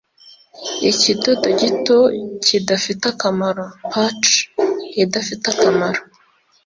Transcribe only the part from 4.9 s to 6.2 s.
idafite akamaro;